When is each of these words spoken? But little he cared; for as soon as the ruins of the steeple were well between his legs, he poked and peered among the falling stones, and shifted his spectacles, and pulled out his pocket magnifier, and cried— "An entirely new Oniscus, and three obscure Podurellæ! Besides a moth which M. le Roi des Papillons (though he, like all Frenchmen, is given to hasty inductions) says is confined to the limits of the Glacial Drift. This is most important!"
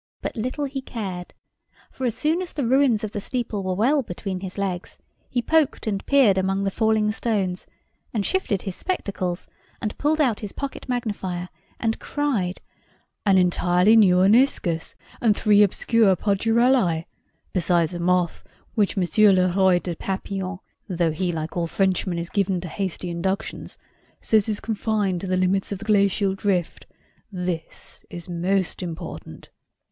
But 0.23 0.35
little 0.35 0.65
he 0.65 0.81
cared; 0.81 1.31
for 1.91 2.07
as 2.07 2.15
soon 2.15 2.41
as 2.41 2.53
the 2.53 2.65
ruins 2.65 3.03
of 3.03 3.11
the 3.11 3.21
steeple 3.21 3.61
were 3.61 3.75
well 3.75 4.01
between 4.01 4.39
his 4.39 4.57
legs, 4.57 4.97
he 5.29 5.43
poked 5.43 5.85
and 5.85 6.03
peered 6.07 6.39
among 6.39 6.63
the 6.63 6.71
falling 6.71 7.11
stones, 7.11 7.67
and 8.11 8.25
shifted 8.25 8.63
his 8.63 8.75
spectacles, 8.75 9.47
and 9.79 9.95
pulled 9.99 10.19
out 10.19 10.39
his 10.39 10.53
pocket 10.53 10.89
magnifier, 10.89 11.49
and 11.79 11.99
cried— 11.99 12.61
"An 13.27 13.37
entirely 13.37 13.95
new 13.95 14.21
Oniscus, 14.21 14.95
and 15.21 15.37
three 15.37 15.61
obscure 15.61 16.15
Podurellæ! 16.15 17.05
Besides 17.53 17.93
a 17.93 17.99
moth 17.99 18.43
which 18.73 18.97
M. 18.97 19.03
le 19.35 19.53
Roi 19.53 19.77
des 19.77 19.93
Papillons 19.95 20.61
(though 20.89 21.11
he, 21.11 21.31
like 21.31 21.55
all 21.55 21.67
Frenchmen, 21.67 22.17
is 22.17 22.31
given 22.31 22.59
to 22.61 22.67
hasty 22.67 23.11
inductions) 23.11 23.77
says 24.19 24.49
is 24.49 24.59
confined 24.59 25.21
to 25.21 25.27
the 25.27 25.37
limits 25.37 25.71
of 25.71 25.77
the 25.77 25.85
Glacial 25.85 26.33
Drift. 26.33 26.87
This 27.31 28.03
is 28.09 28.27
most 28.27 28.81
important!" 28.81 29.49